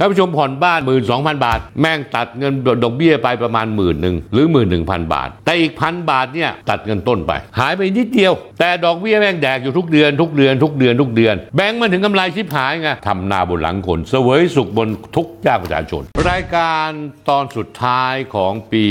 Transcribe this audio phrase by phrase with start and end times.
[0.00, 16.88] ท่านผู้ชมผ่อนบ้านหมื่นสองพันบาท แม่งตัดเงินดอกเบี้ยไปประมาณหมื่นหนึ่งหรือหมื่นหนึ่งพันบาท แต่อีกพันบาทเนี่ยตัดเงินต้นไป หายไปนิดเดียว แต่ดอกเบี้ยแม่งแดกอยู่ทุกเดือนทุกเดือนทุกเดือนทุกเดือน แบงก์มันถึงกำไรชิบหายไงทำนาบนหลังคนเสวยสุขบนทุกยากประชาชน รายการ
[17.28, 18.84] ตอนสุดท้ายของปี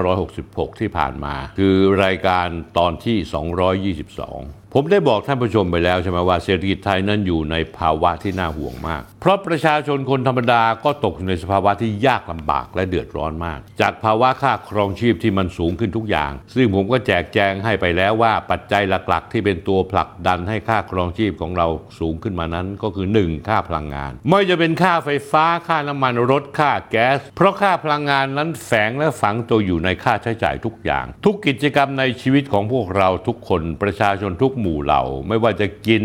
[0.00, 2.46] 2566 ที่ผ่านมา คือรายการ
[2.78, 21.68] ตอนที่ 222 ผมได้บอกท่านผู้ชมไปแล้วใช่ไหมว่าเศรษฐกิจไทยนั้นอยู่ในภาวะที่น่าห่วงมาก เพราะประชาชนคนธรรมดาก็ตกอยู่ในสภาวะที่ยากลำบากและเดือดร้อนมาก จากภาวะค่าครองชีพที่มันสูงขึ้นทุกอย่าง ซึ่งผมก็แจกแจงให้ไปแล้วว่าปัจจัยหลักๆ ที่เป็นตัวผลักดันให้ค่าครองชีพของเรา
[21.98, 36.02] สูงขึ้นมานั้น ก็คือ 1 ค่าพลังงาน ไม่จะเป็นค่าไฟฟ้าค่าน้ำมันรถค่าแก๊ส เพราะค่าพลังงานนั้นแฝงและฝังตัวอยู่ในค่าใช้จ่ายทุกอย่าง ทุกกิจกรรมในชีวิตของพวกเราทุกคนประชาชนทุกหมู่เหล่า ไม่ว่าจะกิน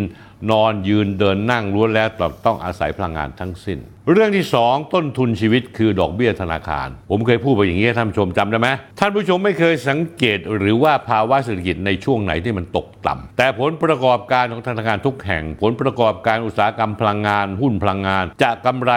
[0.52, 2.08] นอนยืนเดินนั่งล้วนแล้ว
[2.46, 3.80] ต้องอาศัยพลังงานทั้งสิ้น
[4.14, 18.92] เรื่องที่ 2 ต้นทุนชีวิตคือดอกเบี้ยธนาคาร ผมเคยพูดไปอย่างนี้ท่านผู้ชมจำได้ไหมท่านผู้ชมไม่เคยสังเกตหรือว่าภาวะเศรษฐกิจในช่วงไหนที่มันตกต่ำแต่ผลประกอบการของธนาคารทุกแห่ง ผลประกอบการอุตสาหกรรมพลังงาน หุ้นพลังงาน จะกำไร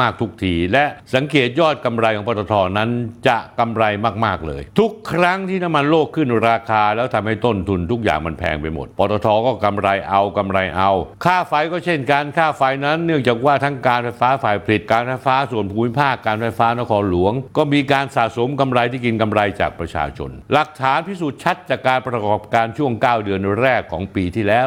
[0.00, 2.90] มาก ๆ ทุกทีและสังเกตยอดกำไรของปตทนั้น
[3.28, 3.84] จะกำไร
[4.24, 10.85] มาก ๆ เลย ทุกครั้งที่น้ำมันโลกขึ้นราคา แล้วทำให้ต้นทุนทุกอย่างมันแพงไปหมดปตทก็กำไรเอากำไรเอา
[11.24, 24.66] ค่าไฟก็เช่นกันค่าไฟนั้นเนื่องจากว่าทั้งการไฟฟ้าฝ่ายผลิตการไฟฟ้าส่วนภูมิภาคการไฟฟ้านครหลวง ก็มีการสะสมกำไรที่กินกำไรจากประชาชน หลักฐานพิสูจน์ชัดจากการประกอบการช่วง 9 เดือนแรกของปีที่แล้ว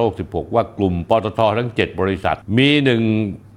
[0.00, 3.02] 2566 ว่ากลุ่มปตททั้ง 7 บริษัทมีหนึ่ง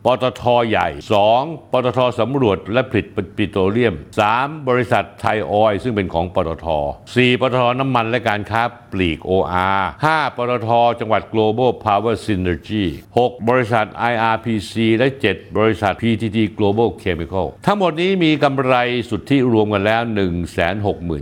[0.05, 0.87] ปตทใหญ่
[1.31, 1.71] 2.
[1.71, 3.05] ปตทสำรวจและผลิต
[3.37, 3.95] ปิโตรเลียม
[4.31, 4.67] 3.
[4.69, 6.65] บริษัทไทยออยซึ่งเป็นของปตท
[7.05, 7.41] 4.
[7.41, 9.79] ปตทน้ำมันและการค้าปลีก OR
[10.11, 10.35] 5.
[10.37, 10.69] ปตท
[10.99, 12.85] จังหวัด Global Power Synergy
[13.17, 13.49] 6.
[13.49, 15.57] บริษัท IRPC และ 7.
[15.57, 18.75] บริษัท PTT Global Chemical ทั้งหมดนี้มีกำไร
[19.09, 20.01] สุทธิรวมกันแล้ว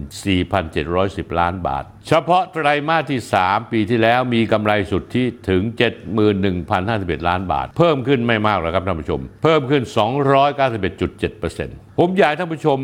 [0.10, 5.62] 164,710 ล้านบาท เฉพาะไตรมาสที่ 3 ปีที่แล้วมีกำไรสุทธิถึง
[6.46, 9.84] 71,051 ล้านบาท เพิ่มขึ้นไม่มากหรอกครับท่านผู้ชม เพิ่มขึ้น
[10.70, 12.80] 291.7%ผมอยากท่านผู้ชม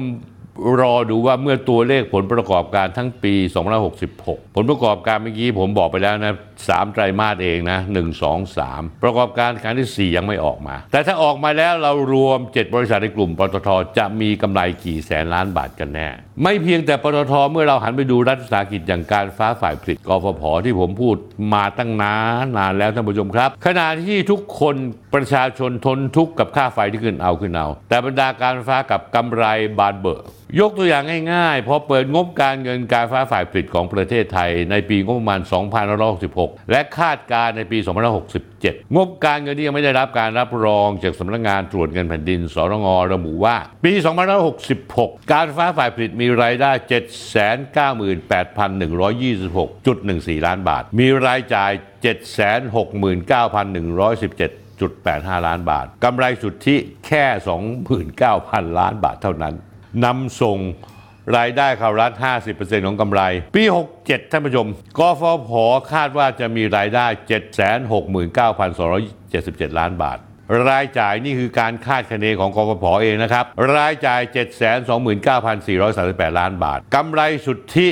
[0.82, 3.34] รอดูว่าเมื่อตัวเลขผลประกอบการทั้งปี
[3.94, 16.08] 2566 ผลประกอบการเมื่อกี้ผมบอกไปแล้วนะ3ไตรมาสเองนะ 1 2 3 ประกอบการครั้งที่ 4 ยังไม่ออกมา แต่ถ้าออกมาแล้วเรารวม 7 บริษัทในกลุ่มปตทจะมีกำไรกี่แสนล้านบาทกันแน่
[16.44, 21.16] ไม่เพียงแต่ปตทเมื่อเราหันไปดูรัฐวิสาหกิจอย่างการฟ้าฝ่ายผลิตกฟผที่ผมพูด
[21.54, 24.76] มาตั้งนานนานแล้วท่านผู้ชมครับ ขณะที่ทุกคน
[25.14, 29.46] ประชาชนทนทุกข์กับค่าไฟที่ขึ้นเอาขึ้นเอา แต่บรรดาการฟฟ้ากับกำไร
[29.80, 30.24] บานเบิก
[30.60, 31.04] ยกตัวอย่าง
[31.34, 35.40] ง่ายๆ พอเปิดงบการเงินการไฟฟ้าฝ่ายผลิตของประเทศไทย ในปีงบประมาณ
[36.06, 37.78] 2566 และคาดการในปี
[38.38, 43.56] 2567 งบการเงินที่ยังไม่ได้รับการรับรองจากสำนักงานตรวจเงินแผ่นดิน สรงระบุว่า
[43.86, 43.94] ปี
[44.62, 46.72] 2566 การไฟฟ้าฝ่ายผลิตมีรายได้
[50.40, 51.72] 798,126.14 ล้านบาท มีรายจ่าย
[52.04, 56.76] 769,117 1.85 ล้านบาท กำไรสุทธิ
[57.06, 57.26] แค่
[58.02, 59.56] 29,000 ล้านบาทเท่านั้น
[60.06, 60.60] นำส่ง
[61.38, 62.12] รายได้เข้ารัฐ
[62.50, 63.22] 50%ของกำไร
[63.56, 63.64] ปี
[63.98, 64.68] 67 ท่านผู้ชม
[65.00, 65.52] กฟผ
[65.94, 67.06] คาดว่าจะมีรายได้
[68.68, 70.20] 769,277 ล้านบาท
[70.70, 73.46] รายจ่ายนี่คือการคาดคะเนของกฟผเองนะครับ
[73.76, 74.22] รายจ่าย
[75.10, 77.88] 729,438 ล้านบาท กำไรสุทธิ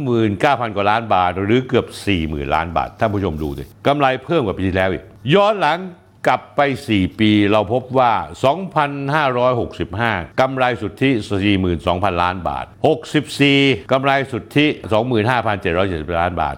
[0.00, 1.86] 39,000 กว่าล้านบาท หรือเกือบ
[2.20, 5.02] 40,000 ล้านบาท ท่านผู้ชมดูสิกำไรเพิ่มกว่าปีที่แล้วอีก
[5.34, 5.78] ย้อนหลัง
[6.26, 6.60] กลับไป
[6.92, 8.12] 4 ปีเราพบว่า
[9.42, 11.10] 2,565 กำไรสุทธิ
[11.66, 12.66] 42,000 ล้านบาท
[13.28, 14.66] 64 กำไรสุทธิ
[15.42, 16.54] 25,770 ล้านบาท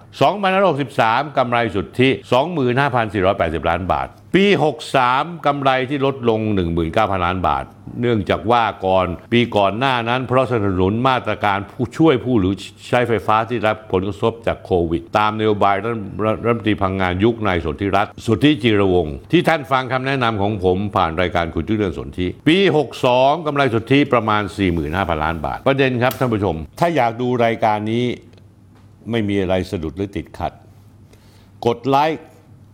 [0.67, 2.09] 2,563 กำไรสุทธิ
[2.69, 4.47] 25,480 ล้านบาท ปี
[4.95, 6.41] 63 กำไรที่ลดลง
[6.83, 7.65] 19,000 ล้านบาท
[8.01, 12.55] เนื่องจากว่าก่อนปีก่อนหน้านั้น เพราะสนับสนุนมาตรการผู้ช่วยผู้หรือ
[12.89, 22.59] ใช้ไฟฟ้าที่รับผลกระทบจากโควิด ตามนโยบายรัฐมนตรีพังงานยุคนายสนธิรัตน์สุทธิจิรวงศ์ที่ท่านฟังคำแนะนำของผมผ่านรายการคุณจุ้ยเรืองสนธิปี
[23.03, 24.43] 62 กำไรสุทธิประมาณ
[24.83, 28.05] 45,000 ล้านบาท ประเด็นครับท่านผู้ชม ถ้าอยากดูรายการนี้
[29.11, 30.53] ไม่มีอะไรสะดุดหรือติดขัด
[31.67, 32.25] กดไลค์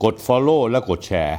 [0.05, 1.39] กด Follow และกดแชร์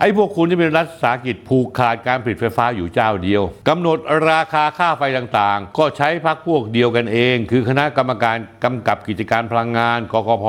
[0.00, 3.98] ไอ้พวกคุณที่เป็นรัฐสาหกิจผูกขาดการผลิตไฟฟ้าอยู่เจ้าเดียวกำหนด
[4.30, 10.46] ราคาค่าไฟต่างๆ ก็ใช้พักพวกเดียวกันเอง คือคณะกรรมการกำกับกิจการพลังงานกกพ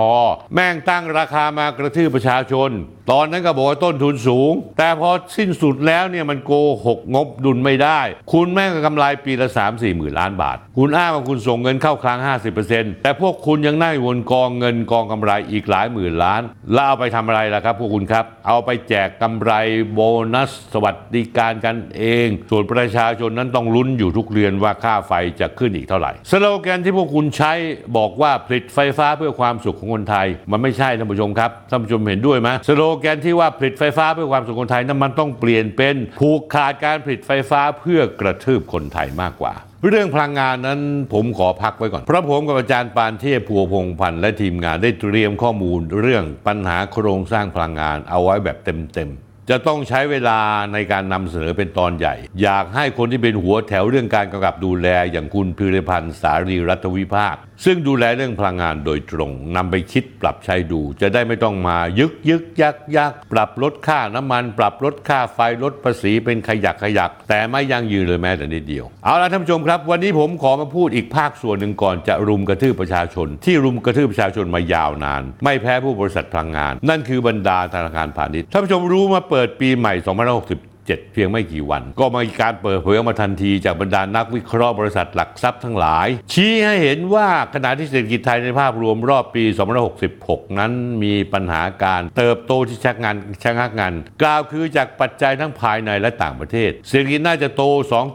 [0.53, 2.71] แม่งตั้งราคามากระทืบประชาชน
[3.11, 6.51] ตอนนั้นก็บอกว่าต้นทุนสูง แต่พอสิ้นสุดแล้วเนี่ยมันโก
[6.85, 7.99] หกงบดุลไม่ได้
[8.33, 12.19] คุณแม่งก็กำไรปีละ 3 4หมื่นล้านบาท คุณอ้างว่าคุณส่งเงินเข้าคลัง
[12.61, 16.41] 50%แต่พวกคุณยังนั่งอยู่บนกองเงินกองกำไรอีกหลายหมื่นล้าน
[16.73, 19.53] แล้วเอาไปทำอะไรล่ะครับ พวกคุณครับ เอาไปแจกกำไร
[19.93, 19.99] โบ
[20.33, 27.53] นัส สวัสดิการกันเอง ส่วนประชาชนนั้นต้องลุ้นอยู่ทุกเดือนว่าค่าไฟจะขึ้นอีกเท่าไหร่สโลแกนที่พวกคุณใช้
[27.97, 39.55] บอกว่าผลิตไฟฟ้าเพื่อความสุขของคนไทย มันไม่ใช่ท่านผู้ชมครับท่านผู้ชมเห็นด้วยไหมสโลแกนที่ว่าผลิตไฟฟ้าเพื่อความสุขคนไทยนั้นมันต้องเปลี่ยนเป็นผูกขาดการผลิตไฟฟ้าเพื่อกระทืบคนไทยมากกว่า
[39.87, 40.79] เรื่องพลังงานนั้น
[41.13, 50.39] ผมขอพักไว้ก่อน เพราะผมกับอาจารย์ปานเทพพัวพงพันธ์และทีมงานได้เตรียมข้อมูลเรื่องปัญหาโครงสร้างพลังงานเอาไว้แบบเต็มๆ จะต้องใช้เวลา
[50.73, 57.35] ในการนำเสนอเป็นตอนใหญ่ อยากให้คนที่เป็นหัวแถวเรื่องการกำกับดูแลอย่างคุณพิรพันธ์สารีรัตวิภาค
[57.65, 89.43] ซึ่งดูแลเรื่องพลังงานโดยตรงนำไปคิดปรับใช้ดู จะได้ไม่ต้องมายึกยึกยักยักปรับลดค่าน้ำมัน ปรับลดค่าไฟลดภาษีเป็นขยักขยัก แต่ไม่ยั่งยืนเลยแม้แต่นิดเดียว เอาละท่านผู้ชมครับ วันนี้ผมขอมาพูดอีกภาคส่วนหนึ่งก่อนจะรุมกระทืบประชาชน ที่รุมกระทืบประชาชนมายาวนาน ไม่แพ้ผู้บริษัทพลังงาน นั่นคือบรรดาธนาคารพาณิชย์ท่านผู้ชมรู้มาเปิดปีใหม่ 2560 7 เพียงไม่กี่วัน ก็มีการเปิดเผยออกมาทันทีจากบรรดานักวิเคราะห์บริษัทหลักทรัพย์ทั้งหลาย ชี้ให้เห็นว่าขณะที่เศรษฐกิจไทยในภาพรวมรอบปี
[90.01, 90.71] 2566 นั้น
[91.03, 97.63] มีปัญหาการเติบโตที่ชักงานชักงักงานกล่าวคือจากปัจจัยทั้งภายในและต่างประเทศ เศรษฐกิจน่าจะโต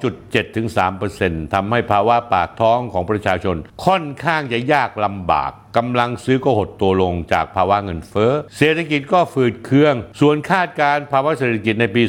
[0.03, 0.67] 2.7 ถึง
[1.11, 12.03] 3%ทำให้ภาวะปากท้องของประชาชนค่อนข้างจะยากลำบาก กำลังซื้อก็หดตัวลงจากภาวะเงินเฟ้อ เศรษฐกิจก็ฝืดเคือง ส่วนคาดการณ์ภาวะเศรษฐกิจในปี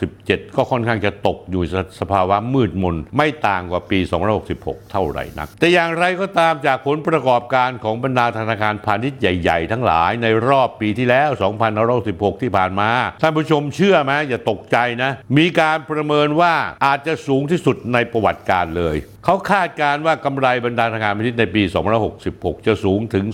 [0.00, 1.62] 2567 ก็ค่อนข้างจะตกอยู่
[2.00, 3.98] สภาวะมืดมน ไม่ต่างกว่าปี
[4.44, 11.28] 2566 เท่าไหร่นัก แต่อย่างไรก็ตามจากผลประกอบการของบรรดาธนาคารพาณิชย์ใหญ่ ๆ ทั้งหลายในรอบปีที่แล้ว
[11.86, 12.90] 2516 ที่ผ่านมา
[13.22, 16.54] ท่านผู้ชมเชื่อไหมอย่าตกใจนะ มีการประเมินว่า
[16.86, 18.96] อาจจะสูงที่สุดในประวัติการเลย
[19.28, 21.62] เขาคาดการณ์ว่ากำไรบรรดาธนาคารพาณิชย์ในปี
[22.14, 23.24] 2566 จะสูงถึง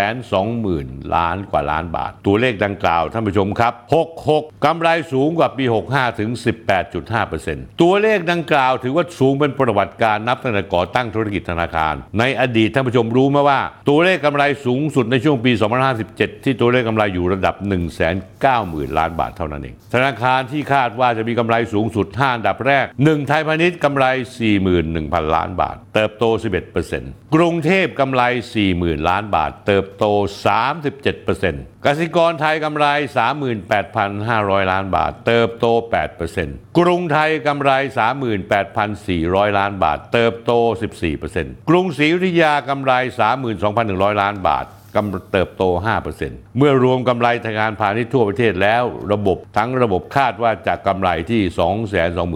[0.00, 3.72] 220,000 ล้านกว่าล้านบาท ตัวเลขดังกล่าวท่านผู้ชมครับ
[4.18, 6.30] 66กำไรสูงกว่าปี 65 ถึง
[7.06, 15.52] 18.5%ตัวเลขดังกล่าวถือว่าสูงเป็นประวัติการนับตั้งแต่ก่อตั้งธุรกิจธนาคาร ในอดีตท่านผู้ชมรู้ไหมว่า ตัวเลขกำไรสูงสุดในช่วงปี
[15.98, 17.54] 2557 ที่ตัวเลขกำไรอยู่ระดับ
[18.26, 24.04] 190,000 ล้านบาทเท่านั้นเอง ธนาคารที่คาดว่าจะมีกำไรสูงสุด5อันดับแรก 1 ไทยพาณิชย์กำไร
[24.56, 26.24] 41,000ล้านบาท เติบโต
[26.80, 28.22] 11%กรุงเทพกำไร
[28.64, 30.04] 40,000 ล้านบาท เติบโต
[30.74, 32.86] 37%กสิกรไทยกำไร
[33.80, 35.66] 38,500 ล้านบาท เติบโต
[36.22, 37.70] 8%กรุงไทยกำไร
[38.66, 40.52] 38,400 ล้านบาท เติบโต
[41.10, 42.92] 14%กรุงศรีอยุธยากำไร
[43.56, 44.66] 32,100 ล้านบาท
[44.96, 45.62] กำเติบโต
[46.10, 48.82] 5%เมื่อรวมกำไรธนาคารพาณิชย์ทั่วประเทศแล้ว
[49.12, 51.42] ระบบทั้งระบบคาดว่าจะกำไรที่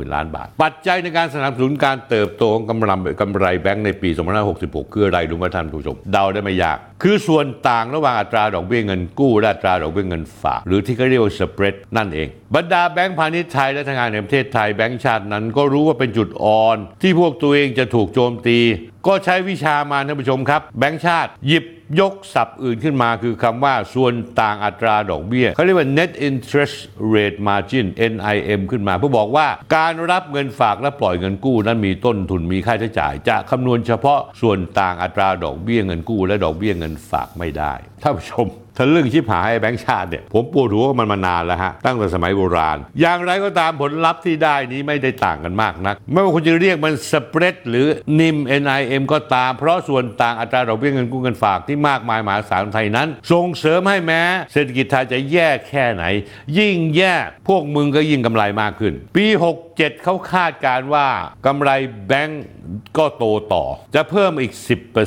[0.07, 2.91] 220,000 ล้านบาท ปัจจัยในการสนับสนุนการเติบโตของกำไร
[3.21, 4.11] กำไรแบงก์ในปี
[4.53, 18.59] 2566 คืออะไรรู้ไหมท่านผู้ชม เดาได้ไม่ยาก คือส่วนต่างระหว่างอัตราดอกเบี้ยเงินกู้และอัตราดอกเบี้ยเงินฝาก หรือที่เขาเรียกว่าสเปรดนั่นเอง บรรดาแบงก์พาณิชย์ไทยและธนาคารแห่งประเทศไทยแบงก์ชาตินั้น ก็รู้ว่าเป็นจุดอ่อน ที่พวกตัวเองจะถูกโจมตี
[19.07, 21.65] ก็ใช้วิชามาท่านผู้ชมครับ แบงก์ชาติหยิบ
[22.01, 26.77] ยกศัพท์อื่นขึ้นมาคือคำว่าส่วนต่างอัตราดอกเบี้ยเขาเรียกว่า net interest
[27.15, 29.47] rate margin NIM ขึ้นมา เพื่อบอกว่า
[29.77, 47.87] การรับเงินฝากและปล่อยเงินกู้นั้นมีต้นทุนมีค่าใช้จ่าย จะคำนวณเฉพาะส่วนต่างอัตราดอกเบี้ยเงินกู้ และดอกเบี้ยเงินฝากไม่ได้ท่านผู้ชมถ้าเรื่องชิบหายไอ้แบงค์ชาติเนี่ยผมปวดหัวกับมันมานานแล้วฮะ ตั้งแต่สมัยโบราณ อย่างไรก็ตามผลลัพธ์ที่ได้นี้ไม่ได้ต่างกันมากนัก ไม่ว่าคุณจะเรียกมันสเปรดหรือ
[48.21, 54.23] นิม NIM ก็ตาม เพราะส่วนต่างอัตราดอกเบี้ยเงินกู้เงินฝากที่มากมายมหาศาลไทยนั้น ส่งเสริมให้แม้
[54.53, 56.05] เศรษฐกิจไทยจะแย่แค่ไหน
[56.59, 57.15] ยิ่งแย่
[57.49, 59.27] พวกมึงก็ยิ่งกำไรมากขึ้น ปี
[59.67, 61.07] 67 เขาคาดการว่า
[61.47, 61.71] กำไร
[62.07, 62.45] แบงก์
[62.99, 64.53] ก็โตต่อ จะเพิ่มอีก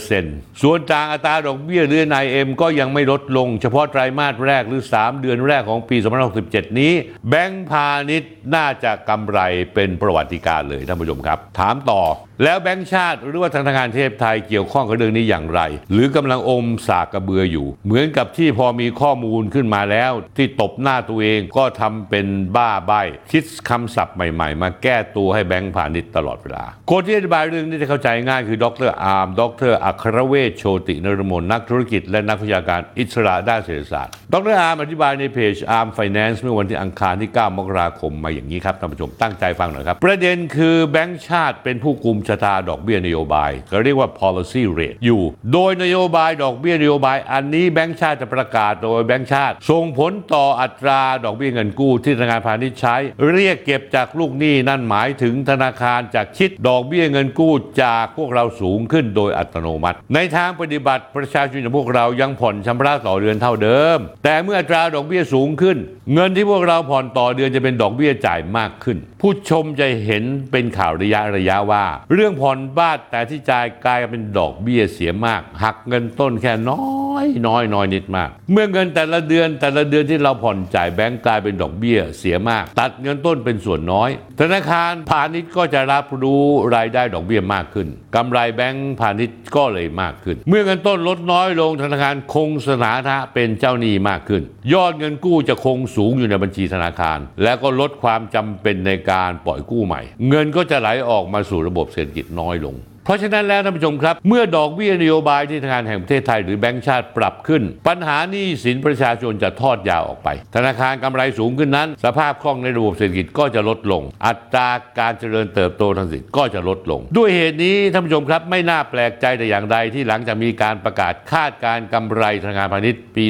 [0.04, 5.98] 10%ส่วนต่างอัตราดอกเบี้ยหรือ NIM ก็ยังไม่ลดลง เฉพาะไตรมาสแรกหรือ 3 เดือนแรกของปี
[6.38, 6.94] 2567 นี้
[7.30, 9.40] แบงก์พาณิชย์น่าจะกำไร
[9.74, 12.02] เป็นประวัติการเลยท่านผู้ชมครับ ถามต่อ
[12.44, 15.62] แล้วแบงก์ชาติหรือว่าธนาคารเทพไทยเกี่ยวข้องกับเรื่องนี้อย่างไร
[15.92, 22.92] หรือกำลังอมสากกระเบืออยู่ เหมือนกับที่พอมีข้อมูลขึ้นมาแล้ว ที่ตบหน้าตัวเองก็ทำเป็นบ้าใบ้
[23.32, 45.22] คิดคำศัพท์ใหม่ๆ มาแก้ตัวให้แบงก์พาณิชย์ตลอดเวลา คนที่อธิบายเรื่องนี้จะเข้าใจง่ายคือดรอาร์ม ดรอัครเวชโชตินรมนนักธุรกิจ และนักวิชาการอิสระด้านเศรษฐศาสตร์ ดรอาร์มอธิบายในเพจอาร์มไฟแนนซ์เมื่อวันที่อังคารที่ 9 มกราคมมาอย่างนี้ครับท่านผู้ชมตั้งใจฟังหน่อยครับประเด็นคือแบงก์ชาติเป็นผู้กุมชะตาดอกเบี้ยนโยบายก็เรียกว่า policy rate อยู่
[45.54, 52.96] โดยนโยบายดอกเบี้ยนโยบาย อันนี้แบงก์ชาติจะประกาศโดยแบงก์ชาติ ส่งผลต่ออัตราดอกเบี้ยเงินกู้ที่ธนาคารพาณิชย์ใช้
[53.32, 57.54] เรียกเก็บจากลูกหนี้นั่นหมายถึงธนาคารจะคิดดอกเบี้ยเงินกู้
[57.84, 65.78] จากพวกเราสูงขึ้นโดยอัตโนมัติ ในทางปฏิบัติประชาชนอย่างพวกเรายังผ่อนชำระต่อเดือนเท่าเดิม แต่เมื่ออัตราดอกเบี้ยสูงขึ้น
[66.14, 71.84] เงินที่พวกเราผ่อนต่อเดือนจะเป็นดอกเบี้ยจ่ายมากขึ้น ผู้ชมจะเห็นเป็นข่าวระยะระยะว่า
[72.16, 76.82] เรื่องผ่อนบ้านแต่ที่จ่ายกลายเป็นดอกเบี้ยเสียมาก หักเงินต้นแค่น้
[77.14, 86.44] อยน้อยน้อยนิดมาก เมื่อเงินแต่ละเดือนแต่ละเดือนที่เราผ่อนจ่ายแบงก์กลายเป็นดอกเบี้ยเสียมาก ตัดเงินต้นเป็นส่วนน้อย ธนาคารพาณิชย์ก็จะรับรู้
[86.76, 94.42] รายได้ดอกเบี้ยมากขึ้นกำไรแบงก์พาณิชย์ก็เลยมากขึ้น เมื่อเงินต้นลดน้อยลงธนาคารคงสถานะเป็นเจ้าหนี้มากขึ้น
[94.74, 114.70] ยอดเงินกู้จะคงสูงอยู่ในบัญชีธนาคาร และก็ลดความจำเป็นในการปล่อยกู้ใหม่ เงินก็จะไหลออกมาสู่ระบบเศรษฐเศรษฐกิจน้อยลง เพราะฉะนั้นแล้วท่านผู้ชมครับ เมื่อดอกเบี้ยนโยบายที่ธนาคารแห่งประเทศไทยหรือแบงก์ชาติปรับขึ้น ปัญหานี้สินประชาชนจะทอดยาวออกไป ธนาคารกำไรสูงขึ้นนั้น สภาพคล่องในระบบเศรษฐกิจก็จะลดลง อัตรา
[115.00, 123.26] การเจริญเติบโตทางเศรษฐกิจก็จะลดลง ด้วยเหตุนี้ท่านผู้ชมครับไม่น่าแปลกใจแต่อย่างใดที่หลังจากมีการประกาศคาดการณ์กำไรธนาคารพาณิชย์ปี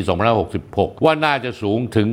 [0.50, 2.08] 2566 ว่าน่าจะสูงถึง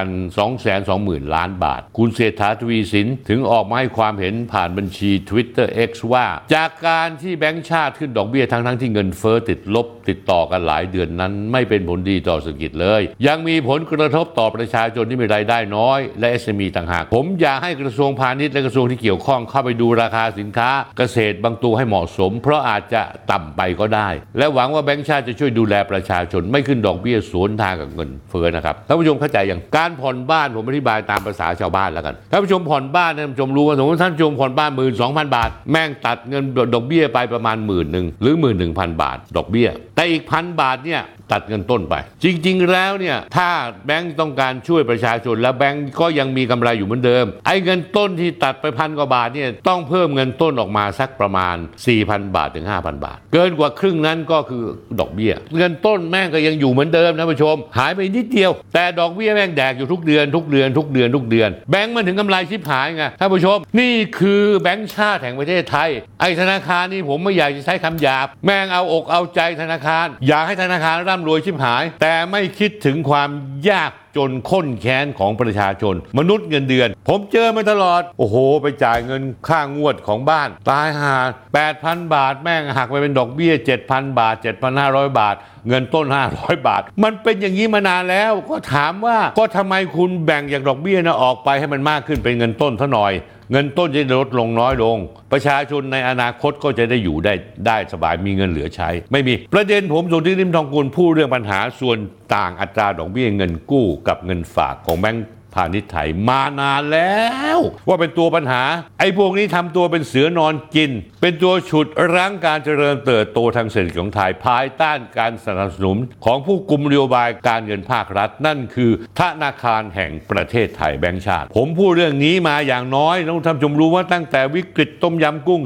[0.00, 22.32] 2,2 20,000 ล้านบาท คุณเศรษฐาทวีสินถึงออกมาให้ความเห็นผ่านบัญชี Twitter X ว่าจากการการที่แบงก์ชาติขึ้นดอกเบี้ยทั้งทั้งที่เงินเฟ้อติดลบ ติดต่อกันหลายเดือนนั้น ไม่เป็นผลดีต่อเศรษฐกิจเลย ยังมีผลกระทบต่อประชาชนที่มีรายได้น้อย และ SME ต่างหาก ผมอยากให้กระทรวงพาณิชย์และกระทรวงที่เกี่ยวข้องเข้าไปดูราคาสินค้า เกษตรบางตัวให้เหมาะสม
[22.42, 24.08] เพราะอาจจะต่ำไปก็ได้
[24.38, 36.44] และหวังว่าแบงก์ชาติจะช่วยดูแลประชาชนไม่ขึ้นดอกเบี้ยสวนทางกับเงินเฟ้อนะครับท่านผู้ชมเข้าใจอย่างการผ่อนบ้านผมอธิบายตามภาษาชาวบ้านแล้วกันท่านผู้ชมผ่อนบ้านท่านผู้ชมรู้ว่าสมมติท่านผู้ชมผ่อนบ้านหมื่นสองพันบาทแม่งตัดเงิน
[36.74, 41.02] ดอกเบี้ยเบี้ยไปประมาณหมื่นหนึ่งหรือหมื่นหนึ่งพันบาท ดอกเบี้ย แต่อีกพันบาทเนี่ย
[41.32, 43.48] ตัดเงินต้นไป จริง ๆ แล้วเนี่ยถ้า
[43.86, 51.56] แบงก์ต้องการช่วยประชาชน แล้วแบงก์ก็ยังมีกำไรอยู่เหมือนเดิม ไอ้เงินต้นที่ตัดไปพันกว่าบาทเนี่ยต้องเพิ่มเงินต้นออกมาสักประมาณ
[51.94, 54.64] 4,000 บาทถึง 5,000 บาท เกินกว่าครึ่งนั้นก็คือ
[55.00, 65.90] ดอกเบี้ย เงินต้นแม่งก็ยังอยู่เหมือนเดิมนะผู้ชม หายไปนิดเดียว แต่ดอกเบี้ยแม่งแดกอยู่ทุกเดือนทุกเดือนทุกเดือนทุกเดือน แบงก์มันถึงกำไรชิบหายไงท่านผู้ชม นี่คือแบงก์ชาติแห่งประเทศไทย
[66.20, 73.30] ไอ้ธนาคารนี่ผมไม่อยากจะใช้คำหยาบ แม่งเอาอกเอาใจธนาคาร อยากให้ธนาคารร่ำรวยชิบหาย แต่ไม่คิดถึงความ
[73.70, 81.16] ยากจนข้นแค้นของประชาชน มนุษย์เงินเดือน ผมเจอมาตลอด โอ้โห ไปจ่ายเงินค่างวดของบ้าน ตายหา
[81.64, 83.52] 8,000 บาทแม่งหักไปเป็นดอกเบี้ย
[83.86, 84.34] 7,000 บาท
[84.76, 85.34] 7,500 บาท
[85.68, 86.06] เงินต้น
[86.36, 93.12] 500 บาท มันเป็นอย่างนี้มานานแล้ว ก็ถามว่าก็ทำไมคุณแบ่งจากดอกเบี้ยนะออกไปให้มันมากขึ้นเป็นเงินต้นเท่าหน่อย
[93.50, 94.96] เงินต้นจะลดลงน้อยลง
[95.32, 97.34] ประชาชนในอนาคตก็จะได้อยู่ได้
[97.66, 101.98] ได้สบายมีเงินเหลือใช้ ไม่มีประเด็นผมส่วนที่ริมทองกุลพูดเรื่องปัญหาส่วน
[102.36, 107.22] ต่างอัตราดอกเบี้ยเงินกู้กับเงินฝากของแบงก์ พาณิชย์ไทยมานานแล้
[107.56, 107.58] ว
[107.88, 108.62] ว่าเป็นตัวปัญหา
[109.00, 125.60] ไอ้พวกนี้ทำตัวเป็นเสือนอนกิน เป็นตัวฉุดรั้งการเจริญเติบโตทางเศรษฐกิจของไทยภายใต้การสนับสนุนของผู้กุมนโยบายการเงินภาครัฐ นั่นคือธนาคารแห่งประเทศไทยแบงก์ชาติ ผมพูดเรื่องนี้มาอย่างน้อยต้องทำชมรู้ว่าตั้งแต่วิกฤตต้มยำกุ้ง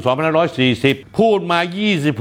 [0.57, 1.59] 2540 พูดมา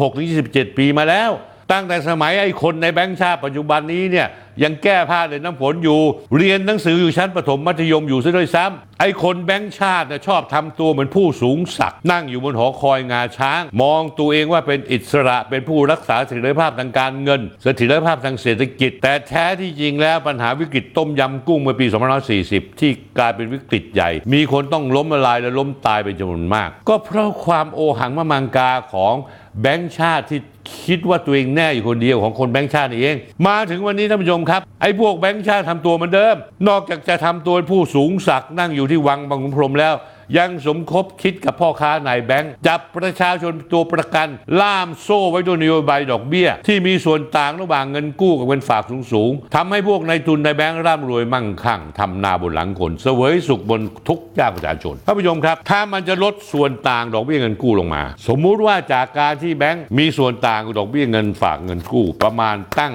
[0.09, 1.33] 26-27 ปีมาแล้ว
[1.73, 4.29] ตั้งแต่สมัยไอ้คนในแบงก์ชาติปัจจุบันนี้เนี่ย
[4.63, 6.01] ยังแก้ผ้าเลยน้ำฝนอยู่
[6.37, 21.87] เรียนหนังสืออยู่ชั้นประถมมัธยมอยู่ซะด้วยซ้ำไอ้คนแบงก์ชาติน่ะชอบทำตัวเหมือนผู้สูงศักดิ์นั่งอยู่บนหอคอยงาช้าง มองตัวเองว่าเป็นอิสระเป็นผู้รักษาเสถียรภาพทางการเงินเสถียรภาพทางเศรษฐกิจ แต่แท้ที่จริงแล้วปัญหาวิกฤตต้มยำกุ้งเมื่อปี
[22.33, 29.15] 2540 ที่กลายเป็นวิกฤตใหญ่ มีคนต้องล้มละลายและล้มตายเป็นจำนวนมาก ก็เพราะความโอหังมะมังกาของ
[29.63, 30.41] แบงก์ชาติที่
[30.87, 36.37] คิดว่าตัวเองแน่อยู่คนเดียวของคนแบงค์ชาติเอง มาถึงวันนี้ท่านผู้ชมครับ ไอ้พวกแบงค์ชาติทำตัวเหมือนเดิม
[36.69, 39.95] นอกจากจะทำตัวผู้สูงศักดิ์นั่งอยู่ที่วังบางขุนพรหมแล้ว
[40.37, 44.29] ยังสมคบคิดกับพ่อค้านายแบงค์จับประชาชนตัวประกัน
[44.61, 48.83] ล่ามโซ่ไว้ด้วยนโยบายดอกเบี้ย ที่มีส่วนต่างระหว่างเงินกู้กับเงินฝาก
[49.13, 62.95] สูงๆทำให้พวกนายทุนนายแบงค์ร่ำรวยมั่งคั่งทำนาบนหลังคนเสวยสุขบนทุกยากประชาชนท่านผู้ชมครับ ถ้ามันจะลดส่วนต่างดอกเบี้ยเงินกู้ลงมา สมมุติว่าจากการที่แบงค์มีส่วนต่างดอกเบี้ยเงินฝากเงินกู้ประมาณตั้ง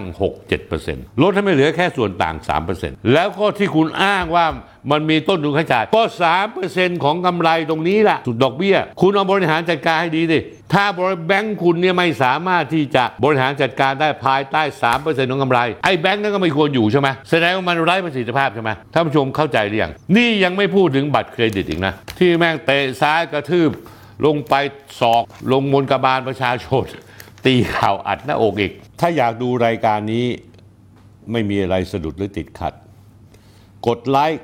[0.60, 2.36] 6-7%ลดให้ไม่เหลือแค่ส่วนต่าง
[2.74, 4.48] 3%แล้วก็ที่คุณอ้างว่า
[4.92, 10.40] มันมีต้นทุนค่าใช้จ่ายก็สามเปอร์เซ็นต์ของกำไรตรงนี้แหละสุดดอกเบี้ย คุณเอาบริหารจัดการให้ดีดิ
[10.74, 23.70] ถ้าบริแบงค์คุณเนี่ยไม่สามารถที่จะบริหารจัดการได้ภายใต้สามเปอร์เซ็นต์ของกำไรไอ้แบงค์นั่นก็ไม่ควรอยู่ใช่ไหมแสดงว่ามันไร้ประสิทธิภาพใช่ไหมท่านผู้ชมเข้าใจหรือยังนี่ยังไม่พูดถึงบัตรเครดิตอีกนะที่แม่งเตะซ้ายกระทืบ
[24.26, 24.54] ลงไป
[25.00, 26.86] ศอกลงมนกระบาลประชาชน
[27.46, 30.26] ตีข่าวอัดหน้าอกอีก ถ้าอยากดูรายการนี้
[31.32, 32.74] ไม่มีอะไรสะดุดหรือติดขัด
[33.88, 34.44] กดไลค์